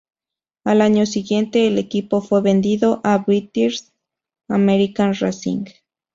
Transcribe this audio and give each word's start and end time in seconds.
Al 0.63 0.81
año 0.81 1.05
siguiente 1.05 1.67
el 1.67 1.77
equipo 1.77 2.21
fue 2.21 2.41
vendido 2.41 3.01
a 3.03 3.19
British 3.19 3.91
American 4.49 5.13
Racing. 5.13 5.65